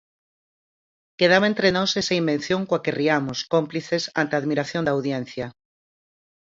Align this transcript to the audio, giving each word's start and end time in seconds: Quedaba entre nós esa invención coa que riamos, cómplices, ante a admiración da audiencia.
Quedaba 1.19 1.45
entre 1.51 1.69
nós 1.77 1.89
esa 2.01 2.17
invención 2.21 2.61
coa 2.67 2.83
que 2.83 2.95
riamos, 3.01 3.37
cómplices, 3.53 4.03
ante 4.21 4.33
a 4.33 4.39
admiración 4.41 4.83
da 4.83 4.95
audiencia. 4.97 5.45